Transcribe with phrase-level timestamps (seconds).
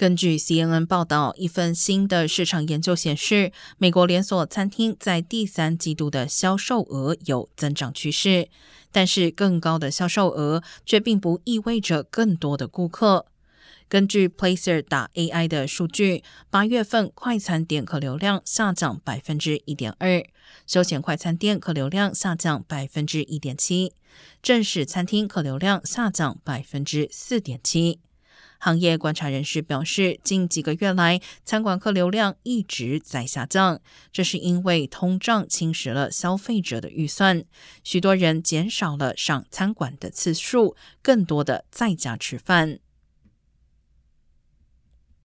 [0.00, 8.48] 根据 CNN 报道，一份新的市场研究显示，美国连锁餐厅在第三季度的销售额有增长趋势，
[8.90, 13.26] 但是更高的销售额却并不意味着更多的顾客。
[13.90, 20.24] 根据 Placer 打 AI 的数据，八月份快餐店客流量下降百分之一点二，
[20.66, 23.92] 休闲快餐店客流量下降百分之一点七，
[24.42, 28.00] 正式餐厅客流量下降百分之四点七。
[28.60, 33.80] 行业观察人士表示，近几个月来，餐馆客流量一直在下降，
[34.12, 37.42] 这是因为通胀侵蚀了消费者的预算，
[37.82, 42.80] 许多人减少了上餐馆的次数，更多的在家吃饭。